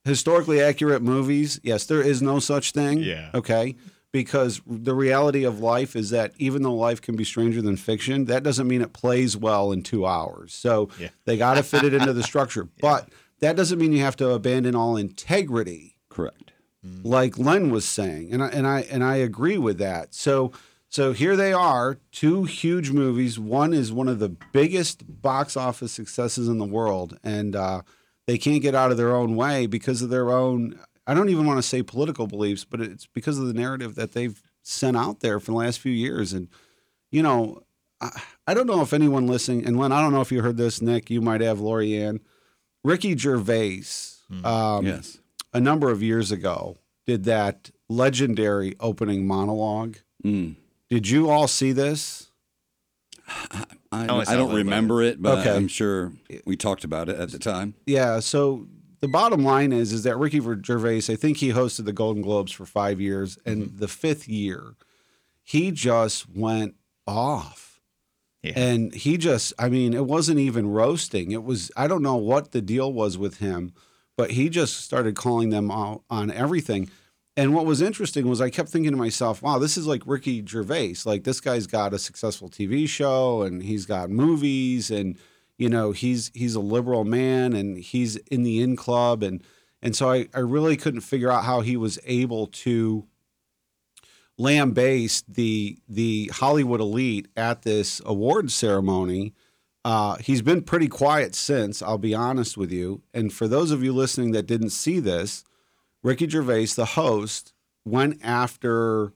historically 0.04 0.60
accurate 0.60 1.02
movies, 1.02 1.58
yes, 1.62 1.86
there 1.86 2.02
is 2.02 2.20
no 2.22 2.38
such 2.38 2.72
thing. 2.72 2.98
Yeah. 3.00 3.30
Okay. 3.34 3.76
Because 4.10 4.62
the 4.66 4.94
reality 4.94 5.44
of 5.44 5.60
life 5.60 5.94
is 5.94 6.08
that 6.10 6.32
even 6.38 6.62
though 6.62 6.74
life 6.74 7.02
can 7.02 7.14
be 7.14 7.24
stranger 7.24 7.60
than 7.60 7.76
fiction, 7.76 8.24
that 8.24 8.42
doesn't 8.42 8.66
mean 8.66 8.80
it 8.80 8.94
plays 8.94 9.36
well 9.36 9.70
in 9.70 9.82
two 9.82 10.06
hours. 10.06 10.54
So 10.54 10.88
Yeah. 10.98 11.08
they 11.26 11.36
got 11.36 11.54
to 11.54 11.62
fit 11.62 11.84
it 11.84 11.92
into 11.92 12.12
the 12.14 12.22
structure. 12.22 12.68
But 12.80 13.10
that 13.40 13.54
doesn't 13.54 13.78
mean 13.78 13.92
you 13.92 14.00
have 14.00 14.16
to 14.16 14.30
abandon 14.30 14.74
all 14.74 14.96
integrity 14.96 15.96
Correct. 16.08 16.52
like 17.02 17.38
Len 17.38 17.70
was 17.70 17.84
saying, 17.84 18.32
and 18.32 18.42
I, 18.42 18.48
and 18.48 18.66
I 18.66 18.80
and 18.90 19.04
I 19.04 19.16
agree 19.16 19.58
with 19.58 19.78
that. 19.78 20.14
So 20.14 20.52
so 20.88 21.12
here 21.12 21.36
they 21.36 21.52
are, 21.52 21.98
two 22.10 22.44
huge 22.44 22.90
movies. 22.92 23.38
One 23.38 23.74
is 23.74 23.92
one 23.92 24.08
of 24.08 24.20
the 24.20 24.30
biggest 24.52 25.04
box 25.20 25.54
office 25.54 25.92
successes 25.92 26.48
in 26.48 26.56
the 26.56 26.64
world, 26.64 27.18
and 27.22 27.54
uh, 27.54 27.82
they 28.26 28.38
can't 28.38 28.62
get 28.62 28.74
out 28.74 28.90
of 28.90 28.96
their 28.96 29.14
own 29.14 29.36
way 29.36 29.66
because 29.66 30.00
of 30.00 30.08
their 30.08 30.30
own. 30.32 30.78
I 31.08 31.14
don't 31.14 31.30
even 31.30 31.46
want 31.46 31.58
to 31.58 31.62
say 31.62 31.82
political 31.82 32.26
beliefs, 32.26 32.64
but 32.64 32.80
it's 32.80 33.06
because 33.06 33.38
of 33.38 33.46
the 33.46 33.54
narrative 33.54 33.94
that 33.96 34.12
they've 34.12 34.40
sent 34.62 34.96
out 34.96 35.20
there 35.20 35.40
for 35.40 35.52
the 35.52 35.56
last 35.56 35.80
few 35.80 35.90
years. 35.92 36.32
And 36.32 36.48
you 37.10 37.22
know, 37.22 37.62
I, 38.00 38.10
I 38.46 38.54
don't 38.54 38.66
know 38.66 38.82
if 38.82 38.92
anyone 38.92 39.26
listening, 39.26 39.66
and 39.66 39.78
Len, 39.78 39.90
I 39.90 40.00
don't 40.00 40.12
know 40.12 40.20
if 40.20 40.30
you 40.30 40.42
heard 40.42 40.58
this, 40.58 40.80
Nick. 40.82 41.10
You 41.10 41.20
might 41.20 41.40
have, 41.40 41.58
Lori 41.60 41.96
Ann. 41.96 42.20
Ricky 42.84 43.16
Gervais. 43.16 43.82
Um, 44.44 44.84
yes. 44.86 45.18
a 45.54 45.60
number 45.60 45.90
of 45.90 46.02
years 46.02 46.30
ago 46.30 46.76
did 47.06 47.24
that 47.24 47.70
legendary 47.88 48.74
opening 48.78 49.26
monologue. 49.26 49.96
Mm. 50.22 50.56
Did 50.90 51.08
you 51.08 51.30
all 51.30 51.48
see 51.48 51.72
this? 51.72 52.30
I, 53.90 54.06
only 54.08 54.26
I 54.26 54.36
don't 54.36 54.54
remember 54.54 55.00
it, 55.02 55.22
but 55.22 55.38
Okay. 55.38 55.56
I'm 55.56 55.66
sure 55.68 56.12
we 56.44 56.56
talked 56.56 56.84
about 56.84 57.08
it 57.08 57.18
at 57.18 57.30
the 57.30 57.38
time. 57.38 57.72
Yeah. 57.86 58.20
So 58.20 58.66
the 59.00 59.08
bottom 59.08 59.44
line 59.44 59.72
is, 59.72 59.92
is 59.92 60.02
that 60.02 60.16
Ricky 60.16 60.40
Gervais, 60.40 61.02
I 61.08 61.16
think 61.16 61.38
he 61.38 61.50
hosted 61.50 61.84
the 61.84 61.92
Golden 61.92 62.22
Globes 62.22 62.52
for 62.52 62.66
five 62.66 63.00
years, 63.00 63.38
and 63.44 63.64
mm-hmm. 63.64 63.78
the 63.78 63.88
fifth 63.88 64.28
year, 64.28 64.74
he 65.42 65.70
just 65.70 66.28
went 66.34 66.74
off. 67.06 67.80
Yeah. 68.42 68.52
And 68.54 68.94
he 68.94 69.16
just, 69.16 69.52
I 69.58 69.68
mean, 69.68 69.94
it 69.94 70.06
wasn't 70.06 70.38
even 70.38 70.70
roasting. 70.70 71.32
It 71.32 71.42
was, 71.42 71.72
I 71.76 71.88
don't 71.88 72.02
know 72.02 72.16
what 72.16 72.52
the 72.52 72.60
deal 72.60 72.92
was 72.92 73.18
with 73.18 73.38
him, 73.38 73.72
but 74.16 74.32
he 74.32 74.48
just 74.48 74.80
started 74.80 75.16
calling 75.16 75.50
them 75.50 75.70
out 75.70 76.02
on 76.08 76.30
everything. 76.30 76.90
And 77.36 77.54
what 77.54 77.66
was 77.66 77.80
interesting 77.80 78.28
was 78.28 78.40
I 78.40 78.50
kept 78.50 78.68
thinking 78.68 78.90
to 78.90 78.96
myself, 78.96 79.42
wow, 79.42 79.58
this 79.58 79.76
is 79.76 79.86
like 79.86 80.02
Ricky 80.06 80.44
Gervais. 80.44 80.96
Like 81.04 81.24
this 81.24 81.40
guy's 81.40 81.66
got 81.66 81.94
a 81.94 81.98
successful 81.98 82.48
TV 82.48 82.88
show 82.88 83.42
and 83.42 83.62
he's 83.62 83.86
got 83.86 84.10
movies 84.10 84.90
and 84.90 85.16
you 85.58 85.68
know, 85.68 85.90
he's 85.92 86.30
he's 86.34 86.54
a 86.54 86.60
liberal 86.60 87.04
man 87.04 87.52
and 87.52 87.76
he's 87.76 88.16
in 88.16 88.44
the 88.44 88.62
in 88.62 88.76
club 88.76 89.22
and 89.22 89.42
and 89.82 89.94
so 89.94 90.10
I, 90.10 90.28
I 90.34 90.40
really 90.40 90.76
couldn't 90.76 91.02
figure 91.02 91.30
out 91.30 91.44
how 91.44 91.60
he 91.60 91.76
was 91.76 91.98
able 92.04 92.46
to 92.46 93.06
lambaste 94.38 95.34
the 95.34 95.78
the 95.88 96.30
Hollywood 96.32 96.80
elite 96.80 97.28
at 97.36 97.62
this 97.62 98.00
award 98.06 98.50
ceremony. 98.50 99.34
Uh, 99.84 100.16
he's 100.16 100.42
been 100.42 100.62
pretty 100.62 100.88
quiet 100.88 101.34
since, 101.34 101.80
I'll 101.80 101.98
be 101.98 102.14
honest 102.14 102.56
with 102.56 102.70
you. 102.70 103.02
And 103.14 103.32
for 103.32 103.48
those 103.48 103.70
of 103.70 103.82
you 103.82 103.92
listening 103.92 104.32
that 104.32 104.46
didn't 104.46 104.70
see 104.70 105.00
this, 105.00 105.44
Ricky 106.02 106.28
Gervais, 106.28 106.66
the 106.66 106.84
host, 106.84 107.52
went 107.84 108.18
after 108.22 109.12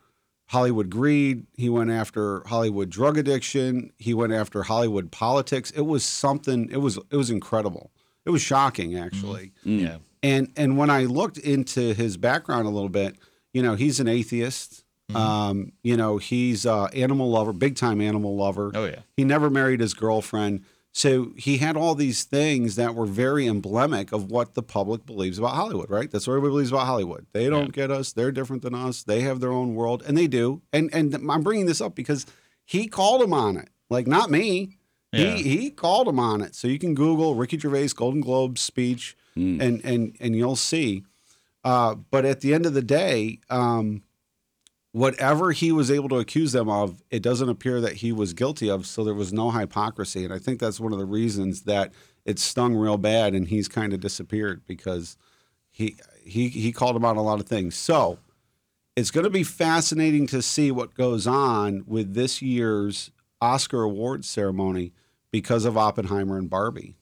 Hollywood 0.52 0.90
greed. 0.90 1.46
He 1.56 1.70
went 1.70 1.90
after 1.90 2.42
Hollywood 2.46 2.90
drug 2.90 3.16
addiction. 3.16 3.90
He 3.96 4.12
went 4.12 4.34
after 4.34 4.62
Hollywood 4.62 5.10
politics. 5.10 5.70
It 5.70 5.80
was 5.80 6.04
something. 6.04 6.68
It 6.70 6.76
was 6.76 6.98
it 7.10 7.16
was 7.16 7.30
incredible. 7.30 7.90
It 8.26 8.30
was 8.30 8.42
shocking, 8.42 8.98
actually. 8.98 9.52
Yeah. 9.64 9.96
And 10.22 10.52
and 10.54 10.76
when 10.76 10.90
I 10.90 11.04
looked 11.04 11.38
into 11.38 11.94
his 11.94 12.18
background 12.18 12.66
a 12.66 12.70
little 12.70 12.90
bit, 12.90 13.16
you 13.54 13.62
know, 13.62 13.76
he's 13.76 13.98
an 13.98 14.08
atheist. 14.08 14.84
Um, 15.14 15.72
you 15.82 15.96
know, 15.96 16.16
he's 16.16 16.64
uh, 16.64 16.84
animal 16.86 17.30
lover, 17.30 17.52
big 17.52 17.76
time 17.76 18.00
animal 18.00 18.36
lover. 18.36 18.72
Oh, 18.74 18.86
yeah. 18.86 19.00
He 19.14 19.24
never 19.24 19.50
married 19.50 19.80
his 19.80 19.92
girlfriend. 19.92 20.64
So 20.94 21.32
he 21.38 21.56
had 21.56 21.74
all 21.74 21.94
these 21.94 22.24
things 22.24 22.76
that 22.76 22.94
were 22.94 23.06
very 23.06 23.48
emblematic 23.48 24.12
of 24.12 24.30
what 24.30 24.52
the 24.52 24.62
public 24.62 25.06
believes 25.06 25.38
about 25.38 25.54
Hollywood, 25.54 25.88
right? 25.88 26.10
That's 26.10 26.26
what 26.26 26.34
everybody 26.34 26.50
believes 26.52 26.70
about 26.70 26.86
Hollywood. 26.86 27.26
They 27.32 27.48
don't 27.48 27.72
get 27.72 27.90
us. 27.90 28.12
They're 28.12 28.30
different 28.30 28.60
than 28.62 28.74
us. 28.74 29.02
They 29.02 29.22
have 29.22 29.40
their 29.40 29.52
own 29.52 29.74
world, 29.74 30.02
and 30.06 30.16
they 30.18 30.26
do. 30.26 30.60
And 30.70 30.90
and 30.92 31.14
I'm 31.14 31.42
bringing 31.42 31.64
this 31.64 31.80
up 31.80 31.94
because 31.94 32.26
he 32.66 32.88
called 32.88 33.22
him 33.22 33.32
on 33.32 33.56
it, 33.56 33.70
like 33.88 34.06
not 34.06 34.30
me. 34.30 34.76
Yeah. 35.12 35.34
He 35.34 35.42
he 35.42 35.70
called 35.70 36.08
him 36.08 36.18
on 36.18 36.42
it. 36.42 36.54
So 36.54 36.68
you 36.68 36.78
can 36.78 36.94
Google 36.94 37.34
Ricky 37.34 37.58
Gervais 37.58 37.88
Golden 37.96 38.20
Globe 38.20 38.58
speech, 38.58 39.16
and 39.60 39.82
and 39.84 40.14
and 40.20 40.36
you'll 40.36 40.56
see. 40.56 41.04
Uh, 41.64 41.94
but 41.94 42.24
at 42.26 42.40
the 42.40 42.52
end 42.52 42.66
of 42.66 42.74
the 42.74 42.82
day, 42.82 43.38
um, 43.48 44.02
whatever 44.92 45.52
he 45.52 45.72
was 45.72 45.90
able 45.90 46.08
to 46.10 46.18
accuse 46.18 46.52
them 46.52 46.68
of, 46.68 47.02
it 47.10 47.22
doesn't 47.22 47.48
appear 47.48 47.80
that 47.80 47.94
he 47.94 48.12
was 48.12 48.34
guilty 48.34 48.70
of. 48.70 48.86
So 48.86 49.02
there 49.02 49.14
was 49.14 49.32
no 49.32 49.50
hypocrisy, 49.50 50.24
and 50.24 50.32
I 50.32 50.38
think 50.38 50.60
that's 50.60 50.80
one 50.80 50.92
of 50.92 50.98
the 50.98 51.06
reasons 51.06 51.62
that 51.62 51.92
it 52.24 52.38
stung 52.38 52.74
real 52.74 52.98
bad, 52.98 53.34
and 53.34 53.48
he's 53.48 53.68
kind 53.68 53.92
of 53.92 54.00
disappeared 54.00 54.62
because 54.66 55.16
he 55.70 55.96
he 56.24 56.48
he 56.48 56.72
called 56.72 56.94
him 56.94 57.04
out 57.04 57.10
on 57.10 57.16
a 57.16 57.22
lot 57.22 57.40
of 57.40 57.46
things. 57.46 57.74
So 57.74 58.18
it's 58.94 59.10
going 59.10 59.24
to 59.24 59.30
be 59.30 59.42
fascinating 59.42 60.26
to 60.28 60.42
see 60.42 60.70
what 60.70 60.94
goes 60.94 61.26
on 61.26 61.84
with 61.86 62.14
this 62.14 62.42
year's 62.42 63.10
Oscar 63.40 63.82
awards 63.82 64.28
ceremony 64.28 64.92
because 65.30 65.64
of 65.64 65.78
Oppenheimer 65.78 66.36
and 66.36 66.50
Barbie 66.50 66.96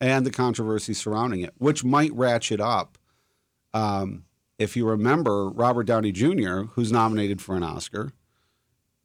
and 0.00 0.26
the 0.26 0.30
controversy 0.30 0.94
surrounding 0.94 1.40
it, 1.40 1.54
which 1.58 1.84
might 1.84 2.12
ratchet 2.12 2.60
up. 2.60 2.98
Um, 3.72 4.24
if 4.58 4.76
you 4.76 4.86
remember, 4.86 5.48
Robert 5.50 5.84
Downey 5.84 6.12
Jr., 6.12 6.62
who's 6.72 6.90
nominated 6.92 7.40
for 7.40 7.56
an 7.56 7.62
Oscar, 7.62 8.12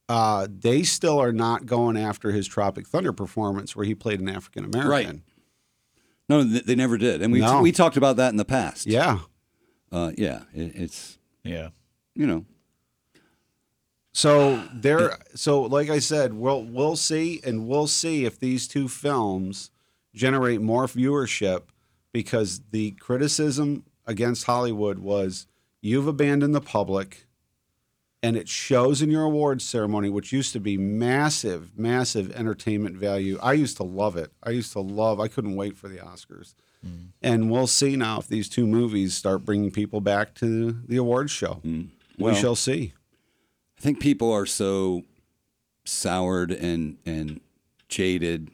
uh, 0.10 0.48
they 0.50 0.84
still 0.84 1.20
are 1.20 1.32
not 1.32 1.66
going 1.66 1.96
after 1.98 2.32
his 2.32 2.48
Tropic 2.48 2.88
Thunder 2.88 3.14
performance 3.14 3.76
where 3.76 3.86
he 3.86 3.96
played 3.96 4.20
an 4.20 4.30
African 4.30 4.66
American. 4.66 4.90
Right. 4.92 5.20
No, 6.30 6.44
they 6.44 6.76
never 6.76 6.98
did, 6.98 7.22
and 7.22 7.32
we 7.34 7.40
No. 7.40 7.62
we 7.62 7.72
talked 7.72 7.98
about 7.98 8.16
that 8.18 8.30
in 8.30 8.38
the 8.38 8.46
past. 8.46 8.86
Yeah. 8.88 9.20
uh, 9.92 10.12
yeah. 10.18 10.44
It, 10.54 10.72
it's 10.76 11.18
Yeah. 11.44 11.70
you 12.16 12.26
know, 12.26 12.46
So 14.14 14.64
there, 14.74 15.18
so 15.36 15.64
like 15.64 15.90
I 15.90 16.00
said, 16.00 16.34
we'll 16.34 16.64
we'll 16.64 16.96
see, 16.96 17.42
and 17.44 17.68
we'll 17.68 17.88
see 17.88 18.26
if 18.26 18.40
these 18.40 18.68
two 18.68 18.88
films 18.88 19.72
generate 20.14 20.62
more 20.62 20.86
viewership, 20.88 21.64
because 22.12 22.62
the 22.72 22.92
criticism 22.92 23.84
against 24.06 24.46
Hollywood 24.46 25.00
was 25.00 25.48
you've 25.82 26.08
abandoned 26.08 26.56
the 26.56 26.62
public, 26.62 27.26
and 28.22 28.38
it 28.38 28.48
shows 28.48 29.02
in 29.02 29.10
your 29.12 29.24
awards 29.24 29.66
ceremony, 29.66 30.10
which 30.10 30.32
used 30.32 30.54
to 30.54 30.60
be 30.60 30.78
massive, 30.78 31.78
massive 31.78 32.32
entertainment 32.36 32.96
value. 32.96 33.38
I 33.42 33.54
used 33.54 33.78
to 33.78 33.84
love 33.84 34.16
it. 34.16 34.32
I 34.42 34.52
used 34.52 34.72
to 34.74 34.80
love. 34.80 35.20
I 35.20 35.28
couldn't 35.28 35.56
wait 35.56 35.78
for 35.78 35.90
the 35.90 35.98
Oscars, 35.98 36.56
mm. 36.86 37.08
and 37.22 37.52
we'll 37.52 37.68
see 37.68 37.96
now 37.96 38.20
if 38.20 38.28
these 38.28 38.48
two 38.50 38.66
movies 38.66 39.14
start 39.14 39.44
bringing 39.46 39.72
people 39.72 40.00
back 40.02 40.34
to 40.36 40.72
the 40.88 40.98
awards 40.98 41.32
show. 41.32 41.60
Mm. 41.66 41.90
we 42.18 42.24
Well- 42.26 42.36
shall 42.36 42.56
see. 42.56 42.94
I 43.78 43.82
think 43.82 44.00
people 44.00 44.32
are 44.32 44.46
so 44.46 45.04
soured 45.84 46.52
and 46.52 46.98
and 47.06 47.42
jaded. 47.90 48.50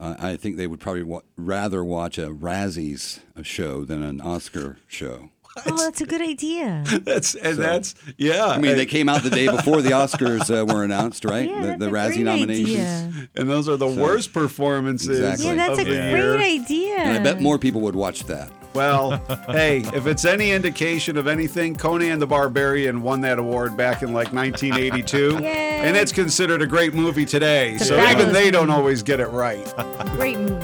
Uh, 0.00 0.14
I 0.18 0.36
think 0.36 0.56
they 0.56 0.66
would 0.68 0.78
probably 0.80 1.02
wa- 1.02 1.22
rather 1.36 1.82
watch 1.82 2.18
a 2.18 2.28
Razzies 2.28 3.18
show 3.42 3.84
than 3.84 4.02
an 4.02 4.20
Oscar 4.20 4.78
show. 4.86 5.30
Oh, 5.66 5.76
that's 5.84 6.00
a 6.00 6.06
good 6.06 6.20
idea. 6.22 6.84
That's 7.02 7.34
and 7.34 7.58
that's 7.58 7.96
yeah. 8.16 8.46
I 8.46 8.58
mean, 8.58 8.70
and, 8.72 8.78
they 8.80 8.86
came 8.86 9.08
out 9.08 9.24
the 9.24 9.30
day 9.30 9.48
before 9.48 9.82
the 9.82 9.90
Oscars 10.02 10.48
uh, 10.56 10.64
were 10.72 10.84
announced, 10.84 11.24
right? 11.24 11.48
Yeah, 11.50 11.60
the 11.60 11.66
that's 11.66 11.78
the 11.80 11.88
a 11.88 11.90
Razzie 11.90 12.12
great 12.14 12.22
nominations. 12.24 12.78
idea. 13.16 13.28
and 13.34 13.50
those 13.50 13.68
are 13.68 13.76
the 13.76 13.88
worst 13.88 14.32
performances. 14.32 15.18
Exactly. 15.18 15.46
Yeah, 15.46 15.54
that's 15.56 15.80
a 15.80 15.84
the 15.84 15.90
great 15.90 16.10
year. 16.12 16.38
idea. 16.38 16.96
And 16.98 17.18
I 17.18 17.22
bet 17.24 17.40
more 17.42 17.58
people 17.58 17.80
would 17.80 17.96
watch 17.96 18.22
that. 18.24 18.52
Well, 18.78 19.10
hey, 19.48 19.78
if 19.92 20.06
it's 20.06 20.24
any 20.24 20.52
indication 20.52 21.16
of 21.16 21.26
anything, 21.26 21.74
Conan 21.74 22.18
the 22.18 22.26
Barbarian 22.26 23.02
won 23.02 23.20
that 23.22 23.38
award 23.38 23.76
back 23.76 24.02
in 24.02 24.12
like 24.12 24.32
1982, 24.32 25.38
Yay. 25.42 25.46
and 25.82 25.96
it's 25.96 26.12
considered 26.12 26.62
a 26.62 26.66
great 26.66 26.94
movie 26.94 27.24
today. 27.26 27.72
It's 27.74 27.82
a 27.82 27.86
So 27.86 27.94
even 27.96 28.06
fabulous 28.08 28.32
they 28.34 28.50
don't 28.50 28.70
always 28.70 29.02
get 29.02 29.20
it 29.20 29.28
right. 29.28 29.64
Great 30.12 30.38
movie. 30.38 30.54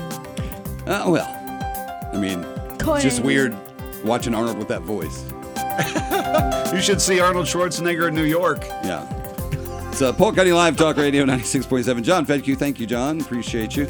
Uh, 0.86 1.10
well, 1.10 2.10
I 2.12 2.16
mean, 2.18 2.44
it's 2.80 3.02
just 3.02 3.20
weird 3.22 3.56
watching 4.04 4.34
Arnold 4.34 4.58
with 4.58 4.68
that 4.68 4.82
voice. 4.82 5.24
You 6.74 6.80
should 6.80 7.00
see 7.00 7.20
Arnold 7.20 7.46
Schwarzenegger 7.46 8.08
in 8.08 8.14
New 8.16 8.24
York. 8.24 8.64
Yeah. 8.82 9.08
It's 9.90 10.02
uh, 10.02 10.12
Polk 10.12 10.34
County 10.34 10.50
Live 10.52 10.76
Talk 10.76 10.96
Radio 10.96 11.24
96.7. 11.24 12.02
Jon 12.02 12.26
Fedkiw, 12.26 12.56
thank 12.58 12.80
you, 12.80 12.86
Jon. 12.86 13.20
Appreciate 13.20 13.76
you. 13.76 13.84